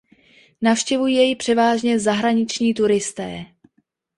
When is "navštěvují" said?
0.61-1.15